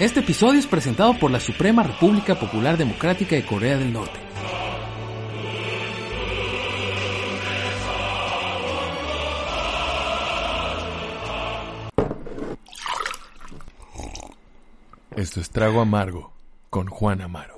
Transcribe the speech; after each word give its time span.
Este 0.00 0.18
episodio 0.18 0.58
es 0.58 0.66
presentado 0.66 1.16
por 1.20 1.30
la 1.30 1.38
Suprema 1.38 1.84
República 1.84 2.34
Popular 2.34 2.76
Democrática 2.76 3.36
de 3.36 3.46
Corea 3.46 3.78
del 3.78 3.92
Norte. 3.92 4.18
Esto 15.14 15.40
es 15.40 15.48
Trago 15.50 15.80
Amargo 15.80 16.32
con 16.70 16.88
Juan 16.88 17.20
Amaro. 17.20 17.53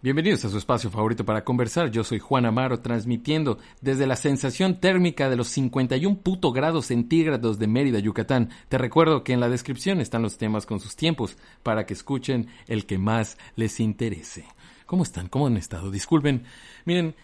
Bienvenidos 0.00 0.44
a 0.44 0.48
su 0.48 0.58
espacio 0.58 0.90
favorito 0.90 1.24
para 1.24 1.42
conversar. 1.42 1.90
Yo 1.90 2.04
soy 2.04 2.20
Juan 2.20 2.46
Amaro, 2.46 2.78
transmitiendo 2.78 3.58
desde 3.80 4.06
la 4.06 4.14
sensación 4.14 4.78
térmica 4.78 5.28
de 5.28 5.34
los 5.34 5.48
51 5.48 6.18
puto 6.18 6.52
grados 6.52 6.86
centígrados 6.86 7.58
de 7.58 7.66
Mérida, 7.66 7.98
Yucatán. 7.98 8.50
Te 8.68 8.78
recuerdo 8.78 9.24
que 9.24 9.32
en 9.32 9.40
la 9.40 9.48
descripción 9.48 10.00
están 10.00 10.22
los 10.22 10.38
temas 10.38 10.66
con 10.66 10.78
sus 10.78 10.94
tiempos 10.94 11.36
para 11.64 11.84
que 11.84 11.94
escuchen 11.94 12.46
el 12.68 12.86
que 12.86 12.96
más 12.96 13.38
les 13.56 13.80
interese. 13.80 14.44
¿Cómo 14.86 15.02
están? 15.02 15.26
¿Cómo 15.28 15.48
han 15.48 15.56
estado? 15.56 15.90
Disculpen. 15.90 16.44
Miren, 16.84 17.16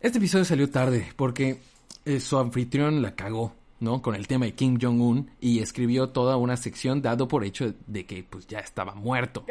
este 0.00 0.18
episodio 0.18 0.44
salió 0.44 0.70
tarde 0.70 1.08
porque 1.16 1.58
eh, 2.04 2.20
su 2.20 2.38
anfitrión 2.38 3.02
la 3.02 3.16
cagó. 3.16 3.56
¿No? 3.80 4.02
Con 4.02 4.14
el 4.14 4.26
tema 4.26 4.46
de 4.46 4.54
Kim 4.54 4.78
Jong-un 4.80 5.30
y 5.40 5.60
escribió 5.60 6.08
toda 6.10 6.36
una 6.36 6.56
sección 6.56 7.02
dado 7.02 7.28
por 7.28 7.44
hecho 7.44 7.74
de 7.86 8.06
que 8.06 8.24
pues 8.24 8.46
ya 8.46 8.58
estaba 8.58 8.94
muerto. 8.94 9.44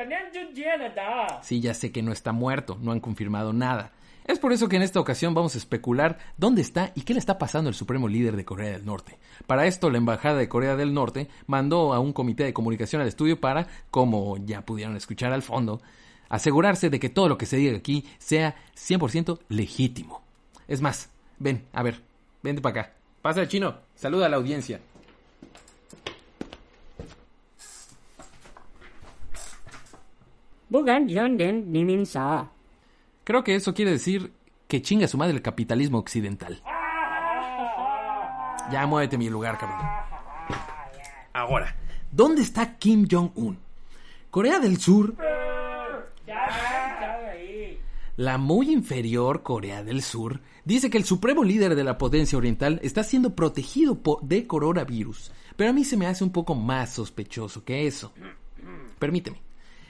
Sí, 1.44 1.62
ya 1.62 1.74
sé 1.74 1.92
que 1.92 2.02
no 2.02 2.12
está 2.12 2.32
muerto, 2.32 2.78
no 2.82 2.92
han 2.92 3.00
confirmado 3.00 3.54
nada. 3.54 3.92
Es 4.26 4.40
por 4.40 4.54
eso 4.54 4.70
que 4.70 4.78
en 4.78 4.84
esta 4.84 5.02
ocasión 5.02 5.34
vamos 5.34 5.56
a 5.56 5.58
especular 5.58 6.18
dónde 6.38 6.62
está 6.62 6.94
y 6.96 7.02
qué 7.02 7.14
le 7.14 7.20
está 7.20 7.38
pasando 7.38 7.68
al 7.68 7.74
supremo 7.74 8.08
líder 8.08 8.38
de 8.38 8.46
Corea 8.46 8.72
del 8.72 8.86
Norte. 8.86 9.18
Para 9.48 9.66
esto, 9.66 9.90
la 9.90 9.98
Embajada 9.98 10.38
de 10.38 10.48
Corea 10.48 10.78
del 10.78 10.94
Norte 10.94 11.28
mandó 11.46 11.94
a 11.94 12.00
un 12.00 12.14
comité 12.14 12.46
de 12.46 12.54
comunicación 12.54 13.02
al 13.02 13.10
estudio 13.10 13.42
para, 13.42 13.68
como 13.92 14.38
ya 14.38 14.62
pudieron 14.62 14.96
escuchar 14.96 15.34
al 15.34 15.42
fondo, 15.42 15.82
asegurarse 16.30 16.90
de 16.90 17.00
que 17.00 17.10
todo 17.10 17.28
lo 17.28 17.38
que 17.38 17.46
se 17.46 17.58
diga 17.58 17.78
aquí 17.78 18.06
sea 18.18 18.56
100% 18.76 19.40
legítimo. 19.50 20.24
Es 20.70 20.80
más, 20.80 21.10
ven, 21.38 21.66
a 21.74 21.84
ver, 21.84 22.02
vente 22.42 22.62
para 22.62 22.82
acá. 22.82 22.94
Pasa 23.24 23.40
el 23.40 23.48
chino, 23.48 23.74
saluda 23.96 24.26
a 24.26 24.30
la 24.30 24.36
audiencia. 24.36 24.82
Creo 33.24 33.46
que 33.46 33.56
eso 33.56 33.74
quiere 33.74 33.92
decir 33.92 34.34
que 34.68 34.82
chinga 34.82 35.08
su 35.08 35.18
madre 35.18 35.36
el 35.36 35.42
capitalismo 35.42 36.00
occidental. 36.00 36.62
Ya 38.70 38.86
muévete 38.88 39.18
mi 39.18 39.30
lugar, 39.30 39.58
cabrón. 39.58 39.88
Ahora, 41.32 41.78
¿dónde 42.12 42.42
está 42.42 42.78
Kim 42.78 43.08
Jong-un? 43.10 43.58
Corea 44.32 44.60
del 44.60 44.78
Sur. 44.82 45.16
La 48.16 48.38
muy 48.38 48.72
inferior 48.72 49.42
Corea 49.42 49.84
del 49.84 50.04
Sur 50.04 50.42
dice 50.66 50.92
que 50.92 51.00
el 51.00 51.04
supremo 51.04 51.44
líder 51.44 51.74
de 51.74 51.84
la 51.84 51.98
potencia 51.98 52.38
oriental 52.38 52.80
está 52.84 53.04
siendo 53.04 53.34
protegido 53.34 54.00
de 54.22 54.46
coronavirus, 54.46 55.32
pero 55.56 55.72
a 55.72 55.74
mí 55.74 55.84
se 55.84 55.98
me 55.98 56.06
hace 56.06 56.24
un 56.24 56.30
poco 56.30 56.54
más 56.54 56.94
sospechoso 56.94 57.64
que 57.64 57.88
eso. 57.88 58.14
Permíteme. 59.00 59.42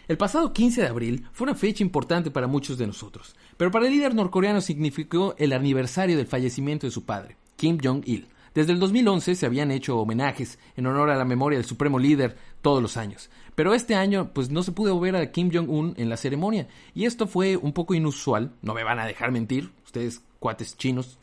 El 0.07 0.17
pasado 0.17 0.53
15 0.53 0.83
de 0.83 0.87
abril 0.87 1.25
fue 1.33 1.47
una 1.47 1.55
fecha 1.55 1.83
importante 1.83 2.31
para 2.31 2.47
muchos 2.47 2.77
de 2.77 2.87
nosotros, 2.87 3.35
pero 3.57 3.71
para 3.71 3.87
el 3.87 3.91
líder 3.91 4.15
norcoreano 4.15 4.61
significó 4.61 5.35
el 5.37 5.51
aniversario 5.51 6.15
del 6.15 6.27
fallecimiento 6.27 6.87
de 6.87 6.91
su 6.91 7.03
padre, 7.03 7.35
Kim 7.57 7.77
Jong-il. 7.83 8.29
Desde 8.53 8.71
el 8.71 8.79
2011 8.79 9.35
se 9.35 9.45
habían 9.45 9.69
hecho 9.71 9.97
homenajes 9.97 10.59
en 10.77 10.85
honor 10.85 11.09
a 11.09 11.17
la 11.17 11.25
memoria 11.25 11.57
del 11.57 11.67
supremo 11.67 11.99
líder 11.99 12.37
todos 12.63 12.81
los 12.81 12.97
años, 12.97 13.29
pero 13.53 13.75
este 13.75 13.93
año 13.93 14.31
pues 14.33 14.49
no 14.49 14.63
se 14.63 14.71
pudo 14.71 14.99
ver 14.99 15.15
a 15.15 15.31
Kim 15.31 15.51
Jong-un 15.53 15.93
en 15.97 16.09
la 16.09 16.17
ceremonia 16.17 16.67
y 16.95 17.05
esto 17.05 17.27
fue 17.27 17.57
un 17.57 17.73
poco 17.73 17.93
inusual, 17.93 18.53
no 18.63 18.73
me 18.73 18.83
van 18.83 18.97
a 18.97 19.05
dejar 19.05 19.31
mentir, 19.31 19.69
ustedes 19.85 20.23
cuates 20.39 20.75
chinos. 20.75 21.19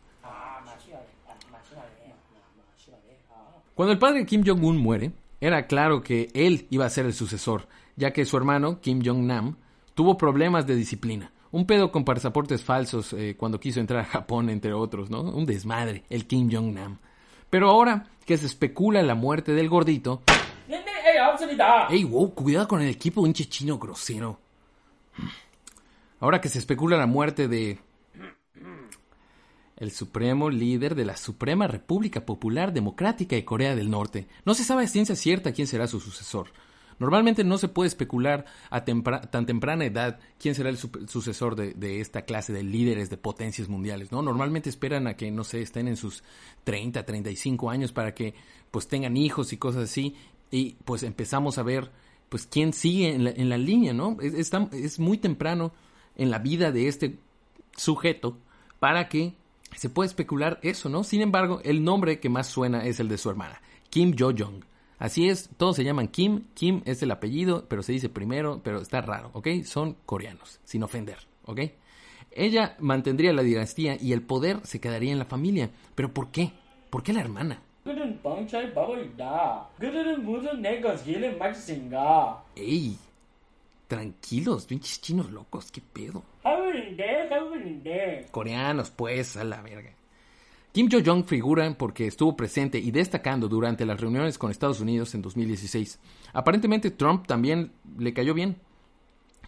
Cuando 3.75 3.93
el 3.93 3.99
padre 3.99 4.27
Kim 4.27 4.45
Jong-un 4.47 4.77
muere, 4.77 5.11
era 5.41 5.67
claro 5.67 6.03
que 6.03 6.29
él 6.35 6.67
iba 6.69 6.85
a 6.85 6.91
ser 6.91 7.07
el 7.07 7.15
sucesor, 7.15 7.67
ya 7.97 8.13
que 8.13 8.27
su 8.27 8.37
hermano, 8.37 8.79
Kim 8.81 9.01
Jong-nam, 9.03 9.57
tuvo 9.95 10.19
problemas 10.19 10.67
de 10.67 10.77
disciplina. 10.77 11.33
Un 11.51 11.67
pedo 11.67 11.91
con 11.91 12.05
pasaportes 12.05 12.63
falsos 12.63 13.15
eh, 13.15 13.37
cuando 13.39 13.59
quiso 13.59 13.81
entrar 13.81 14.01
a 14.01 14.05
Japón, 14.05 14.51
entre 14.51 14.75
otros, 14.75 15.09
¿no? 15.09 15.23
Un 15.23 15.47
desmadre, 15.47 16.05
el 16.11 16.27
Kim 16.27 16.51
Jong-nam. 16.53 16.99
Pero 17.49 17.71
ahora 17.71 18.07
que 18.27 18.37
se 18.37 18.47
especula 18.47 19.03
la 19.03 19.15
muerte 19.15 19.53
del 19.53 19.71
gordito... 19.71 20.23
¡Ey, 21.91 22.05
wow! 22.05 22.35
Cuidado 22.35 22.69
con 22.69 22.81
el 22.81 22.89
equipo, 22.89 23.21
un 23.21 23.33
chino 23.33 23.79
grosero. 23.79 24.39
Ahora 26.21 26.41
que 26.41 26.49
se 26.49 26.59
especula 26.59 26.97
la 26.97 27.07
muerte 27.07 27.49
de 27.49 27.79
el 29.77 29.91
supremo 29.91 30.51
líder 30.51 30.95
de 30.95 31.07
la 31.07 31.17
Suprema 31.17 31.67
República 31.67 32.27
Popular 32.27 32.73
Democrática 32.73 33.35
de 33.35 33.47
Corea 33.47 33.75
del 33.75 33.91
Norte. 33.91 34.29
No 34.45 34.55
se 34.55 34.63
sabe 34.63 34.85
a 34.85 34.87
ciencia 34.87 35.17
cierta 35.17 35.53
quién 35.53 35.67
será 35.67 35.87
su 35.87 36.01
sucesor. 36.01 36.49
Normalmente 36.99 37.45
no 37.45 37.57
se 37.57 37.69
puede 37.69 37.89
especular 37.89 38.45
a 38.69 38.85
tan 38.85 39.47
temprana 39.47 39.87
edad 39.87 40.21
quién 40.39 40.55
será 40.55 40.69
el 40.69 40.77
sucesor 40.77 41.57
de, 41.57 42.01
esta 42.01 42.27
clase 42.27 42.53
de 42.53 42.63
líderes 42.63 43.09
de 43.09 43.17
potencias 43.17 43.71
mundiales, 43.71 44.13
¿no? 44.13 44.21
Normalmente 44.21 44.69
esperan 44.69 45.07
a 45.07 45.17
que, 45.17 45.31
no 45.31 45.43
sé, 45.43 45.63
estén 45.63 45.89
en 45.89 45.97
sus 45.97 46.23
30, 46.65 47.03
35 47.07 47.71
años 47.71 47.91
para 47.93 48.15
que 48.15 48.35
pues 48.71 48.87
tengan 48.87 49.17
hijos 49.17 49.55
y 49.55 49.57
cosas 49.57 49.85
así 49.85 50.15
y 50.51 50.77
pues 50.85 51.03
empezamos 51.03 51.59
a 51.59 51.63
ver 51.63 51.91
pues 52.29 52.47
quién 52.47 52.73
sigue 52.73 53.13
en 53.13 53.49
la, 53.49 53.59
línea, 53.59 53.93
¿no? 53.93 54.17
Es, 54.21 54.53
es 54.73 54.99
muy 55.01 55.19
temprano 55.19 55.73
en 56.17 56.31
la 56.31 56.39
vida 56.39 56.71
de 56.71 56.87
este 56.87 57.19
sujeto 57.77 58.39
para 58.79 59.09
que 59.09 59.35
se 59.77 59.91
puede 59.91 60.09
especular 60.09 60.61
eso, 60.63 60.89
¿no? 60.89 61.03
Sin 61.03 61.23
embargo, 61.23 61.61
el 61.65 61.83
nombre 61.83 62.21
que 62.21 62.29
más 62.29 62.47
suena 62.47 62.85
es 62.85 63.01
el 63.01 63.09
de 63.09 63.19
su 63.19 63.31
hermana, 63.31 63.61
Kim 63.89 64.15
Jo-jong. 64.17 64.65
Así 64.99 65.29
es, 65.29 65.49
todos 65.57 65.77
se 65.77 65.85
llaman 65.85 66.09
Kim, 66.09 66.45
Kim 66.55 66.83
es 66.85 67.03
el 67.03 67.11
apellido, 67.11 67.67
pero 67.69 67.83
se 67.83 67.93
dice 67.93 68.09
primero, 68.09 68.61
pero 68.63 68.81
está 68.81 69.01
raro, 69.01 69.31
¿ok? 69.33 69.49
Son 69.65 69.97
coreanos, 70.05 70.61
sin 70.65 70.83
ofender, 70.83 71.17
¿ok? 71.47 71.61
Ella 72.33 72.77
mantendría 72.79 73.33
la 73.33 73.43
dinastía 73.43 73.97
y 74.01 74.13
el 74.13 74.23
poder 74.23 74.61
se 74.65 74.81
quedaría 74.81 75.13
en 75.13 75.19
la 75.19 75.25
familia. 75.25 75.71
¿Pero 75.95 76.13
por 76.13 76.31
qué? 76.31 76.53
¿Por 76.91 77.03
qué 77.03 77.13
la 77.13 77.21
hermana? 77.21 77.63
¡Ey! 82.57 82.97
Tranquilos, 83.89 84.67
pinches 84.67 85.01
chinos 85.01 85.31
locos, 85.31 85.71
qué 85.71 85.81
pedo. 85.81 86.23
Coreanos, 88.31 88.91
pues, 88.91 89.37
a 89.37 89.45
la 89.45 89.61
verga. 89.63 89.91
Kim 90.73 90.89
Jo-jong 90.89 91.25
figura 91.25 91.75
porque 91.77 92.07
estuvo 92.07 92.37
presente 92.37 92.79
y 92.79 92.93
destacando 92.93 93.49
durante 93.49 93.85
las 93.85 94.01
reuniones 94.01 94.39
con 94.39 94.53
Estados 94.53 94.79
Unidos 94.79 95.17
en 95.17 95.23
2016. 95.23 95.99
Aparentemente 96.33 96.93
Trump 96.93 97.27
también 97.27 97.73
le 97.99 98.13
cayó 98.15 98.35
bien. 98.35 98.57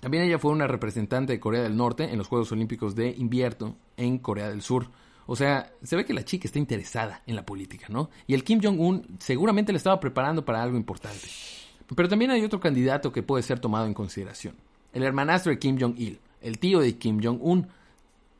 También 0.01 0.25
ella 0.25 0.41
fue 0.41 0.51
una 0.51 0.67
representante 0.67 1.35
de 1.35 1.39
Corea 1.39 1.63
del 1.63 1.77
Norte 1.77 2.11
en 2.11 2.19
los 2.19 2.27
Juegos 2.27 2.51
Olímpicos 2.51 2.97
de 2.97 3.11
Invierno 3.11 3.77
en 3.97 4.19
Corea 4.19 4.49
del 4.49 4.63
Sur. 4.63 4.89
O 5.27 5.37
sea, 5.37 5.73
se 5.83 5.97
ve 5.97 6.05
que 6.05 6.15
la 6.15 6.25
chica 6.25 6.47
está 6.47 6.59
interesada 6.59 7.23
en 7.27 7.37
la 7.37 7.47
política, 7.47 7.87
¿no? 7.89 8.11
Y 8.27 8.35
el 8.35 8.45
Kim 8.45 8.61
Jong-un 8.63 9.19
seguramente 9.19 9.73
le 9.73 9.79
estaba 9.79 10.01
preparando 10.01 10.45
para 10.45 10.63
algo 10.63 10.77
importante. 10.77 11.29
Pero 11.95 12.09
también 12.09 12.31
hay 12.31 12.43
otro 12.43 12.61
candidato 12.61 13.13
que 13.13 13.23
puede 13.23 13.43
ser 13.43 13.61
tomado 13.61 13.87
en 13.87 13.95
consideración. 13.95 14.57
El 14.93 15.03
hermanastro 15.03 15.51
de 15.51 15.59
Kim 15.59 15.79
Jong-il, 15.81 16.21
el 16.41 16.59
tío 16.59 16.81
de 16.81 16.97
Kim 16.99 17.21
Jong-un. 17.23 17.69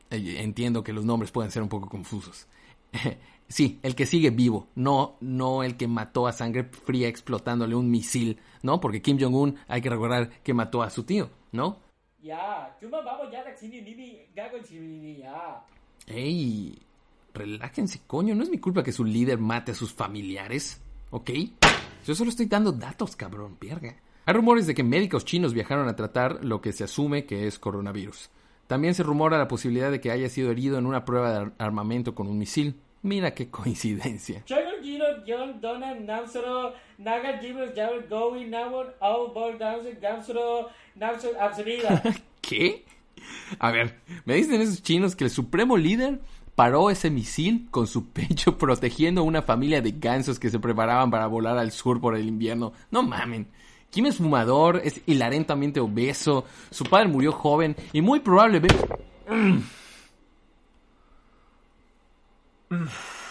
Eh, 0.09 0.35
entiendo 0.39 0.83
que 0.83 0.93
los 0.93 1.05
nombres 1.05 1.31
pueden 1.31 1.51
ser 1.51 1.63
un 1.63 1.69
poco 1.69 1.89
confusos. 1.89 2.47
sí, 3.47 3.79
el 3.81 3.95
que 3.95 4.05
sigue 4.05 4.29
vivo, 4.29 4.67
no, 4.75 5.15
no 5.19 5.63
el 5.63 5.77
que 5.77 5.87
mató 5.87 6.27
a 6.27 6.33
sangre 6.33 6.63
fría 6.63 7.07
explotándole 7.07 7.75
un 7.75 7.89
misil, 7.89 8.39
¿no? 8.61 8.79
Porque 8.79 9.01
Kim 9.01 9.17
Jong-un 9.19 9.57
hay 9.67 9.81
que 9.81 9.89
recordar 9.89 10.29
que 10.43 10.53
mató 10.53 10.83
a 10.83 10.89
su 10.89 11.03
tío, 11.03 11.29
¿no? 11.51 11.79
Ey, 16.07 16.77
relájense, 17.33 18.01
coño, 18.05 18.35
no 18.35 18.43
es 18.43 18.49
mi 18.49 18.57
culpa 18.57 18.83
que 18.83 18.91
su 18.91 19.05
líder 19.05 19.39
mate 19.39 19.71
a 19.71 19.75
sus 19.75 19.93
familiares, 19.93 20.81
¿ok? 21.11 21.29
Yo 22.05 22.15
solo 22.15 22.29
estoy 22.29 22.47
dando 22.47 22.71
datos, 22.71 23.15
cabrón, 23.15 23.57
verga. 23.59 23.95
Hay 24.25 24.33
rumores 24.33 24.67
de 24.67 24.73
que 24.73 24.83
médicos 24.83 25.25
chinos 25.25 25.53
viajaron 25.53 25.87
a 25.87 25.95
tratar 25.95 26.43
lo 26.43 26.61
que 26.61 26.71
se 26.71 26.83
asume 26.83 27.25
que 27.25 27.47
es 27.47 27.59
coronavirus. 27.59 28.29
También 28.67 28.95
se 28.95 29.03
rumora 29.03 29.37
la 29.37 29.47
posibilidad 29.47 29.91
de 29.91 29.99
que 29.99 30.11
haya 30.11 30.29
sido 30.29 30.51
herido 30.51 30.77
en 30.77 30.85
una 30.85 31.05
prueba 31.05 31.39
de 31.39 31.51
armamento 31.57 32.15
con 32.15 32.27
un 32.27 32.37
misil. 32.37 32.79
Mira 33.01 33.33
qué 33.33 33.47
coincidencia. 33.51 34.43
¿Qué? 42.41 42.85
A 43.59 43.71
ver, 43.71 43.99
me 44.25 44.35
dicen 44.35 44.61
esos 44.61 44.81
chinos 44.81 45.15
que 45.15 45.23
el 45.25 45.29
supremo 45.29 45.77
líder 45.77 46.21
paró 46.55 46.89
ese 46.89 47.09
misil 47.09 47.67
con 47.71 47.87
su 47.87 48.09
pecho 48.13 48.57
protegiendo 48.57 49.21
a 49.21 49.25
una 49.25 49.41
familia 49.41 49.81
de 49.81 49.91
gansos 49.91 50.39
que 50.39 50.49
se 50.49 50.59
preparaban 50.59 51.11
para 51.11 51.27
volar 51.27 51.57
al 51.57 51.71
sur 51.71 51.99
por 51.99 52.15
el 52.15 52.27
invierno. 52.27 52.73
No 52.91 53.03
mamen. 53.03 53.47
Kim 53.89 54.07
es 54.07 54.17
fumador, 54.17 54.81
es 54.83 55.01
hilarentemente 55.05 55.79
obeso, 55.79 56.45
su 56.71 56.83
padre 56.83 57.07
murió 57.07 57.31
joven 57.31 57.75
y 57.91 58.01
muy 58.01 58.19
probablemente... 58.19 58.75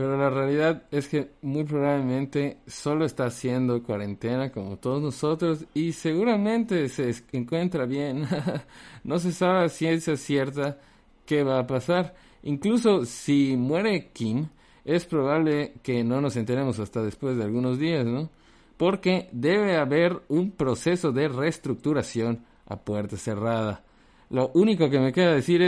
Pero 0.00 0.16
la 0.16 0.30
realidad 0.30 0.84
es 0.90 1.08
que 1.08 1.32
muy 1.42 1.64
probablemente 1.64 2.56
solo 2.66 3.04
está 3.04 3.26
haciendo 3.26 3.82
cuarentena 3.82 4.50
como 4.50 4.78
todos 4.78 5.02
nosotros 5.02 5.66
y 5.74 5.92
seguramente 5.92 6.88
se 6.88 7.14
encuentra 7.32 7.84
bien. 7.84 8.26
no 9.04 9.18
se 9.18 9.30
sabe 9.30 9.66
a 9.66 9.68
ciencia 9.68 10.16
cierta 10.16 10.78
qué 11.26 11.42
va 11.42 11.58
a 11.58 11.66
pasar. 11.66 12.14
Incluso 12.44 13.04
si 13.04 13.58
muere 13.58 14.08
Kim, 14.14 14.46
es 14.86 15.04
probable 15.04 15.74
que 15.82 16.02
no 16.02 16.22
nos 16.22 16.34
enteremos 16.36 16.78
hasta 16.78 17.02
después 17.02 17.36
de 17.36 17.44
algunos 17.44 17.78
días, 17.78 18.06
¿no? 18.06 18.30
Porque 18.78 19.28
debe 19.32 19.76
haber 19.76 20.22
un 20.28 20.52
proceso 20.52 21.12
de 21.12 21.28
reestructuración 21.28 22.46
a 22.64 22.78
puerta 22.78 23.18
cerrada. 23.18 23.84
Lo 24.30 24.50
único 24.54 24.88
que 24.88 24.98
me 24.98 25.12
queda 25.12 25.34
decir 25.34 25.60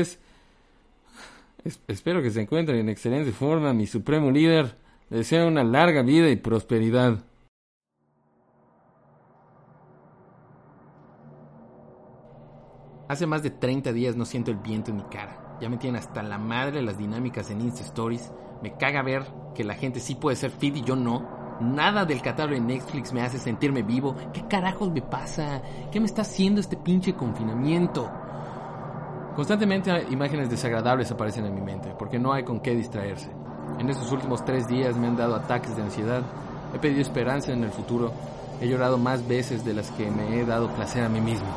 es 1.65 1.81
espero 1.87 2.23
que 2.23 2.31
se 2.31 2.43
encuentre 2.43 2.79
en 2.79 2.89
excelente 2.89 3.33
forma, 3.33 3.73
mi 3.73 3.87
supremo 3.87 4.31
líder. 4.31 4.77
Le 5.11 5.19
deseo 5.19 5.47
una 5.47 5.65
larga 5.65 6.03
vida 6.03 6.29
y 6.31 6.37
prosperidad. 6.37 7.19
Hace 13.09 13.27
más 13.27 13.43
de 13.43 13.51
30 13.51 13.93
días 13.93 14.17
no 14.17 14.25
siento 14.25 14.51
el 14.51 14.57
viento 14.57 14.91
en 14.91 14.97
mi 14.97 15.03
cara. 15.05 15.59
Ya 15.61 15.69
me 15.69 15.77
tienen 15.77 16.01
hasta 16.01 16.23
la 16.23 16.39
madre 16.39 16.81
las 16.81 16.97
dinámicas 16.97 17.51
en 17.51 17.61
Insta 17.61 17.83
Stories. 17.83 18.33
Me 18.63 18.77
caga 18.79 19.03
ver 19.03 19.23
que 19.55 19.65
la 19.65 19.75
gente 19.75 20.01
sí 20.01 20.15
puede 20.15 20.37
ser 20.37 20.51
fit 20.51 20.77
y 20.77 20.83
yo 20.83 20.97
no. 20.97 21.59
Nada 21.61 22.05
del 22.05 22.23
catálogo 22.23 22.55
de 22.55 22.67
Netflix 22.67 23.13
me 23.13 23.21
hace 23.21 23.39
sentirme 23.39 23.83
vivo. 23.83 24.17
¿Qué 24.33 24.49
carajos 24.49 24.91
me 24.91 25.03
pasa? 25.03 25.63
¿Qué 25.93 26.01
me 26.01 26.07
está 26.07 26.23
haciendo 26.23 26.61
este 26.61 26.77
pinche 26.77 27.15
confinamiento? 27.15 28.11
Constantemente 29.35 29.91
imágenes 30.11 30.51
desagradables 30.51 31.11
aparecen 31.11 31.47
en 31.47 31.55
mi 31.55 31.63
mente, 31.63 31.95
porque 31.99 32.19
no 32.19 32.35
hay 32.35 32.45
con 32.45 32.61
qué 32.61 32.75
distraerse. 32.75 33.31
En 33.79 33.89
estos 33.89 34.13
últimos 34.13 34.45
tres 34.45 34.69
días 34.69 34.95
me 34.97 35.07
han 35.07 35.17
dado 35.17 35.35
ataques 35.35 35.75
de 35.75 35.83
ansiedad, 35.83 36.23
he 36.75 36.79
pedido 36.79 37.01
esperanza 37.01 37.51
en 37.51 37.65
el 37.65 37.71
futuro, 37.71 38.13
he 38.61 38.69
llorado 38.69 38.99
más 38.99 39.27
veces 39.27 39.65
de 39.65 39.73
las 39.73 39.91
que 39.93 40.11
me 40.11 40.39
he 40.39 40.45
dado 40.45 40.75
placer 40.75 41.03
a 41.03 41.09
mí 41.09 41.23
mismo. 41.23 41.49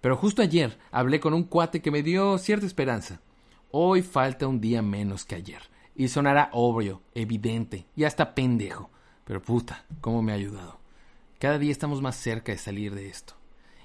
Pero 0.00 0.16
justo 0.16 0.40
ayer 0.40 0.78
hablé 0.90 1.20
con 1.20 1.34
un 1.34 1.44
cuate 1.44 1.82
que 1.82 1.90
me 1.90 2.02
dio 2.02 2.38
cierta 2.38 2.64
esperanza. 2.64 3.20
Hoy 3.70 4.00
falta 4.00 4.46
un 4.46 4.60
día 4.60 4.80
menos 4.80 5.26
que 5.26 5.34
ayer. 5.34 5.60
Y 5.94 6.08
sonará 6.08 6.48
obvio, 6.52 7.02
evidente 7.14 7.86
y 7.94 8.04
hasta 8.04 8.34
pendejo. 8.34 8.90
Pero 9.26 9.42
puta, 9.42 9.84
cómo 10.00 10.22
me 10.22 10.32
ha 10.32 10.36
ayudado. 10.36 10.78
Cada 11.38 11.58
día 11.58 11.72
estamos 11.72 12.00
más 12.00 12.16
cerca 12.16 12.52
de 12.52 12.58
salir 12.58 12.94
de 12.94 13.08
esto. 13.08 13.34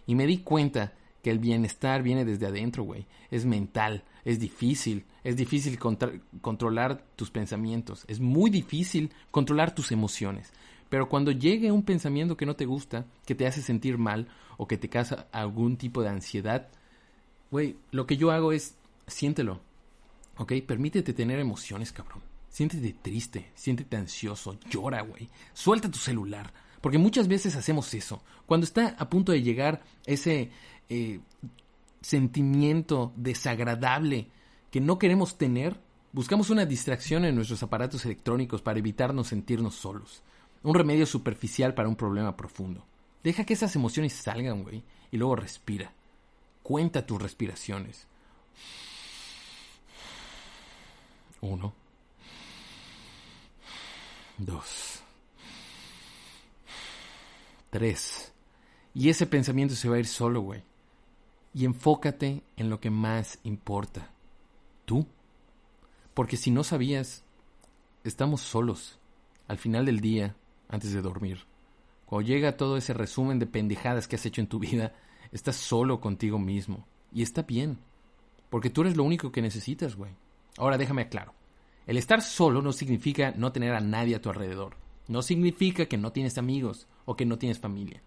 Y 0.06 0.16
me 0.16 0.26
di 0.28 0.38
cuenta 0.38 0.94
que 1.24 1.32
el 1.32 1.40
bienestar 1.40 2.04
viene 2.04 2.26
desde 2.26 2.46
adentro, 2.46 2.84
güey. 2.84 3.08
Es 3.32 3.46
mental, 3.46 4.04
es 4.26 4.40
difícil, 4.40 5.06
es 5.24 5.38
difícil 5.38 5.80
controlar 5.80 7.04
tus 7.16 7.32
pensamientos, 7.32 8.04
es 8.08 8.20
muy 8.20 8.52
difícil 8.52 9.12
controlar 9.32 9.74
tus 9.74 9.92
emociones. 9.92 10.52
Pero 10.90 11.10
cuando 11.10 11.32
llegue 11.32 11.72
un 11.72 11.84
pensamiento 11.84 12.38
que 12.38 12.46
no 12.46 12.56
te 12.56 12.66
gusta, 12.66 13.08
que 13.26 13.34
te 13.34 13.48
hace 13.48 13.62
sentir 13.62 13.98
mal 13.98 14.28
o 14.58 14.68
que 14.68 14.78
te 14.78 14.90
causa 14.90 15.28
algún 15.32 15.78
tipo 15.78 16.04
de 16.04 16.10
ansiedad, 16.10 16.68
güey, 17.50 17.78
lo 17.92 18.06
que 18.06 18.18
yo 18.18 18.30
hago 18.30 18.52
es 18.52 18.76
siéntelo, 19.08 19.62
¿ok? 20.38 20.54
Permítete 20.68 21.14
tener 21.14 21.40
emociones, 21.40 21.92
cabrón. 21.92 22.22
Siéntete 22.50 22.96
triste, 23.02 23.50
siéntete 23.56 23.96
ansioso, 23.96 24.60
llora, 24.70 25.02
güey. 25.02 25.30
Suelta 25.54 25.90
tu 25.90 25.98
celular. 25.98 26.54
Porque 26.84 26.98
muchas 26.98 27.30
veces 27.30 27.56
hacemos 27.56 27.94
eso. 27.94 28.22
Cuando 28.46 28.66
está 28.66 28.90
a 29.00 29.10
punto 29.10 29.32
de 29.32 29.42
llegar 29.42 29.82
ese, 30.06 30.52
eh, 30.90 31.20
sentimiento 32.02 33.14
desagradable 33.16 34.28
que 34.70 34.82
no 34.82 35.00
queremos 35.00 35.38
tener, 35.38 35.80
buscamos 36.12 36.50
una 36.50 36.66
distracción 36.66 37.26
en 37.26 37.36
nuestros 37.36 37.64
aparatos 37.64 38.06
electrónicos 38.06 38.62
para 38.62 38.80
evitarnos 38.80 39.28
sentirnos 39.28 39.76
solos. 39.76 40.22
Un 40.64 40.76
remedio 40.76 41.06
superficial 41.06 41.74
para 41.74 41.90
un 41.90 41.96
problema 41.96 42.36
profundo. 42.36 42.86
Deja 43.24 43.46
que 43.46 43.54
esas 43.54 43.76
emociones 43.76 44.14
salgan, 44.14 44.64
güey, 44.64 44.84
y 45.12 45.18
luego 45.18 45.36
respira. 45.36 45.94
Cuenta 46.62 47.06
tus 47.06 47.22
respiraciones. 47.22 48.08
Uno. 51.42 51.74
Dos. 54.38 55.02
Tres. 57.70 58.34
Y 58.94 59.10
ese 59.10 59.26
pensamiento 59.26 59.76
se 59.76 59.90
va 59.90 59.96
a 59.96 60.00
ir 60.00 60.08
solo, 60.08 60.42
güey 60.42 60.73
y 61.54 61.66
enfócate 61.66 62.44
en 62.58 62.70
lo 62.70 62.80
que 62.80 62.90
más 62.90 63.40
importa, 63.44 64.12
tú. 64.86 65.06
Porque 66.14 66.38
si 66.38 66.52
no 66.52 66.64
sabías, 66.64 67.24
estamos 68.04 68.42
solos 68.42 69.00
al 69.48 69.58
final 69.58 69.86
del 69.86 70.00
día, 70.00 70.36
antes 70.70 70.94
de 70.94 71.02
dormir. 71.02 71.46
Cuando 72.06 72.28
llega 72.28 72.58
todo 72.58 72.78
ese 72.78 72.94
resumen 72.94 73.40
de 73.40 73.48
pendejadas 73.48 74.08
que 74.08 74.16
has 74.16 74.26
hecho 74.26 74.42
en 74.42 74.48
tu 74.48 74.60
vida, 74.60 74.94
estás 75.32 75.56
solo 75.56 76.00
contigo 76.00 76.40
mismo. 76.40 76.86
Y 77.12 77.22
está 77.22 77.44
bien, 77.44 77.78
porque 78.50 78.70
tú 78.70 78.82
eres 78.82 78.96
lo 78.96 79.04
único 79.04 79.32
que 79.32 79.42
necesitas, 79.42 79.96
güey. 79.96 80.12
Ahora 80.58 80.78
déjame 80.78 81.04
aclaro. 81.04 81.34
El 81.86 81.98
estar 81.98 82.22
solo 82.22 82.62
no 82.62 82.72
significa 82.72 83.34
no 83.36 83.52
tener 83.52 83.74
a 83.74 83.82
nadie 83.82 84.16
a 84.16 84.22
tu 84.22 84.30
alrededor. 84.30 84.76
No 85.08 85.22
significa 85.22 85.86
que 85.88 85.98
no 85.98 86.12
tienes 86.12 86.38
amigos 86.38 86.88
o 87.06 87.16
que 87.16 87.26
no 87.26 87.38
tienes 87.38 87.60
familia. 87.60 88.02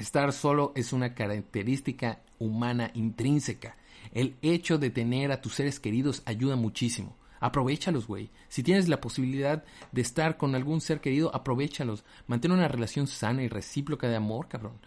Estar 0.00 0.32
solo 0.32 0.72
es 0.76 0.94
una 0.94 1.14
característica 1.14 2.20
humana 2.38 2.90
intrínseca. 2.94 3.76
El 4.14 4.34
hecho 4.40 4.78
de 4.78 4.88
tener 4.88 5.30
a 5.30 5.42
tus 5.42 5.56
seres 5.56 5.78
queridos 5.78 6.22
ayuda 6.24 6.56
muchísimo. 6.56 7.18
Aprovechalos, 7.38 8.06
güey. 8.06 8.30
Si 8.48 8.62
tienes 8.62 8.88
la 8.88 9.02
posibilidad 9.02 9.62
de 9.92 10.00
estar 10.00 10.38
con 10.38 10.54
algún 10.54 10.80
ser 10.80 11.02
querido, 11.02 11.30
aprovechalos. 11.36 12.02
Mantén 12.28 12.52
una 12.52 12.66
relación 12.66 13.08
sana 13.08 13.42
y 13.42 13.48
recíproca 13.48 14.08
de 14.08 14.16
amor, 14.16 14.48
cabrón. 14.48 14.78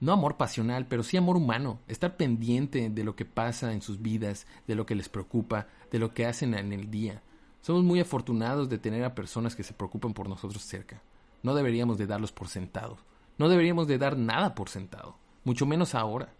No 0.00 0.12
amor 0.12 0.36
pasional, 0.36 0.84
pero 0.86 1.02
sí 1.02 1.16
amor 1.16 1.38
humano. 1.38 1.80
Estar 1.88 2.18
pendiente 2.18 2.90
de 2.90 3.04
lo 3.04 3.16
que 3.16 3.24
pasa 3.24 3.72
en 3.72 3.80
sus 3.80 4.02
vidas, 4.02 4.46
de 4.66 4.74
lo 4.74 4.84
que 4.84 4.96
les 4.96 5.08
preocupa, 5.08 5.66
de 5.90 5.98
lo 5.98 6.12
que 6.12 6.26
hacen 6.26 6.52
en 6.52 6.74
el 6.74 6.90
día. 6.90 7.22
Somos 7.62 7.84
muy 7.84 8.00
afortunados 8.00 8.68
de 8.68 8.76
tener 8.76 9.02
a 9.02 9.14
personas 9.14 9.56
que 9.56 9.62
se 9.62 9.72
preocupan 9.72 10.12
por 10.12 10.28
nosotros 10.28 10.62
cerca. 10.62 11.00
No 11.42 11.54
deberíamos 11.54 11.96
de 11.96 12.06
darlos 12.06 12.32
por 12.32 12.48
sentados. 12.48 12.98
No 13.38 13.48
deberíamos 13.48 13.86
de 13.86 13.98
dar 13.98 14.16
nada 14.16 14.54
por 14.54 14.68
sentado, 14.68 15.16
mucho 15.44 15.66
menos 15.66 15.94
ahora. 15.94 16.32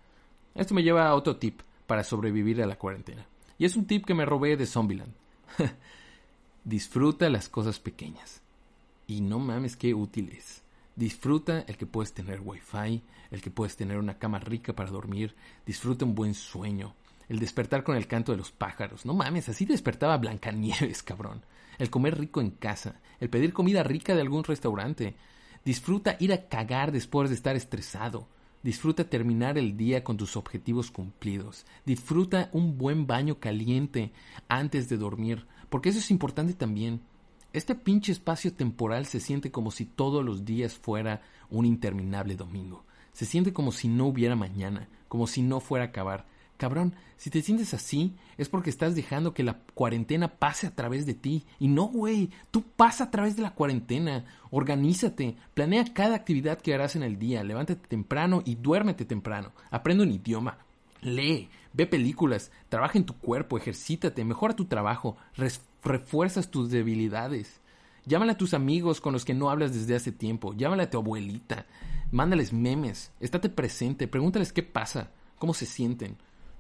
Esto 0.55 0.75
me 0.75 0.83
lleva 0.83 1.07
a 1.07 1.15
otro 1.15 1.37
tip 1.37 1.61
para 1.87 2.05
sobrevivir 2.05 2.63
a 2.63 2.67
la 2.67 2.77
cuarentena. 2.77 3.27
Y 3.59 3.65
es 3.65 3.77
un 3.77 3.87
tip 3.87 4.05
que 4.05 4.15
me 4.15 4.25
robé 4.25 4.57
de 4.57 4.67
Zombieland. 4.67 5.13
Disfruta 6.65 7.29
las 7.29 7.49
cosas 7.49 7.79
pequeñas. 7.79 8.43
Y 9.07 9.21
no 9.21 9.39
mames 9.39 9.77
qué 9.77 9.95
útil 9.95 10.31
es. 10.37 10.63
Disfruta 10.97 11.61
el 11.61 11.77
que 11.77 11.87
puedes 11.87 12.15
tener 12.15 12.41
wifi, 12.43 13.03
el 13.31 13.43
que 13.43 13.51
puedes 13.51 13.77
tener 13.77 13.99
una 13.99 14.19
cama 14.19 14.39
rica 14.39 14.73
para 14.73 14.91
dormir, 14.91 15.35
disfruta 15.67 16.07
un 16.07 16.15
buen 16.15 16.35
sueño, 16.35 16.95
el 17.29 17.39
despertar 17.39 17.85
con 17.85 17.97
el 17.97 18.07
canto 18.07 18.33
de 18.33 18.39
los 18.39 18.51
pájaros. 18.51 19.05
No 19.05 19.13
mames, 19.15 19.49
así 19.49 19.67
despertaba 19.67 20.17
Blancanieves, 20.17 21.03
cabrón. 21.05 21.43
El 21.79 21.91
comer 21.91 22.19
rico 22.19 22.41
en 22.41 22.51
casa, 22.51 23.01
el 23.21 23.29
pedir 23.29 23.53
comida 23.53 23.83
rica 23.83 24.15
de 24.15 24.23
algún 24.23 24.45
restaurante, 24.45 25.15
Disfruta 25.67 26.17
ir 26.21 26.33
a 26.33 26.47
cagar 26.47 26.93
después 26.93 27.29
de 27.29 27.35
estar 27.35 27.57
estresado. 27.57 28.29
Disfruta 28.63 29.11
terminar 29.11 29.59
el 29.59 29.77
día 29.77 30.05
con 30.05 30.17
tus 30.17 30.37
objetivos 30.37 30.93
cumplidos. 30.93 31.67
Disfruta 31.85 32.51
un 32.53 32.79
buen 32.79 33.09
baño 33.09 33.41
caliente 33.41 34.13
antes 34.47 34.89
de 34.89 34.97
dormir, 34.97 35.45
porque 35.69 35.89
eso 35.89 35.99
es 35.99 36.13
importante 36.13 36.55
también. 36.55 37.01
Este 37.53 37.75
pinche 37.75 38.13
espacio 38.13 38.53
temporal 38.53 39.07
se 39.07 39.19
siente 39.19 39.51
como 39.51 39.73
si 39.73 39.87
todos 39.87 40.25
los 40.25 40.45
días 40.45 40.75
fuera 40.75 41.23
un 41.51 41.67
interminable 41.67 42.37
domingo. 42.37 42.85
Se 43.13 43.25
siente 43.25 43.53
como 43.53 43.73
si 43.73 43.89
no 43.89 44.07
hubiera 44.07 44.37
mañana, 44.37 44.89
como 45.09 45.27
si 45.27 45.43
no 45.43 45.59
fuera 45.59 45.87
a 45.87 45.89
acabar. 45.89 46.27
Cabrón, 46.57 46.95
si 47.17 47.31
te 47.31 47.43
sientes 47.43 47.75
así, 47.75 48.15
es 48.39 48.49
porque 48.49 48.71
estás 48.71 48.95
dejando 48.95 49.35
que 49.35 49.43
la 49.43 49.59
cuarentena 49.75 50.29
pase 50.29 50.67
a 50.67 50.75
través 50.75 51.07
de 51.07 51.15
ti. 51.15 51.45
Y 51.59 51.69
no, 51.69 51.85
güey, 51.85 52.31
tú 52.51 52.63
pasa 52.63 53.05
a 53.05 53.11
través 53.11 53.37
de 53.37 53.43
la 53.43 53.55
cuarentena. 53.55 54.25
Organízate, 54.51 55.37
planea 55.55 55.85
cada 55.93 56.17
actividad 56.17 56.61
que 56.61 56.75
harás 56.75 56.97
en 56.97 57.03
el 57.03 57.19
día. 57.19 57.45
Levántate 57.45 57.87
temprano 57.89 58.43
y 58.45 58.55
duérmete 58.55 59.05
temprano. 59.05 59.53
Aprende 59.71 60.05
un 60.05 60.13
idioma. 60.13 60.59
Lee, 61.03 61.49
ve 61.73 61.87
películas, 61.87 62.51
trabaja 62.69 62.99
en 62.99 63.05
tu 63.05 63.15
cuerpo, 63.15 63.59
ejercítate, 63.59 64.25
mejora 64.25 64.57
tu 64.57 64.65
trabajo, 64.65 65.17
refuerzas 65.83 66.51
tus 66.51 66.71
debilidades. 66.71 67.61
Llámale 68.07 68.33
a 68.33 68.39
tus 68.39 68.55
amigos 68.55 69.01
con 69.01 69.13
los 69.13 69.25
que 69.25 69.35
no 69.35 69.51
hablas 69.51 69.75
desde 69.75 69.97
hace 69.97 70.13
tiempo. 70.13 70.55
Llámale 70.55 70.85
a 70.85 70.91
tu 70.91 70.99
abuelita. 70.99 71.67
Mándales 72.13 72.53
memes. 72.53 73.11
Estate 73.19 73.49
presente. 73.49 74.07
Pregúntales 74.07 74.53
qué 74.53 74.63
pasa, 74.63 75.11
cómo 75.39 75.55
se 75.55 75.67
sienten. 75.67 76.17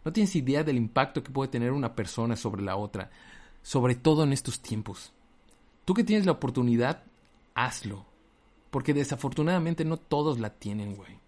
No 0.06 0.12
tienes 0.12 0.36
idea 0.36 0.62
del 0.62 0.76
impacto 0.76 1.24
que 1.24 1.32
puede 1.32 1.50
tener 1.50 1.72
una 1.72 1.96
persona 1.96 2.36
sobre 2.36 2.62
la 2.62 2.76
otra. 2.76 3.10
sobre 3.64 3.96
todo 3.96 4.22
en 4.22 4.32
estos 4.32 4.60
tiempos. 4.60 5.12
Tú 5.84 5.94
que 5.94 6.04
tienes 6.04 6.24
la 6.24 6.30
oportunidad, 6.30 7.02
hazlo. 7.56 8.06
Porque 8.70 8.94
desafortunadamente 8.94 9.84
no 9.84 9.96
todos 9.96 10.38
la 10.38 10.50
tienen, 10.50 10.94
güey. 10.94 11.18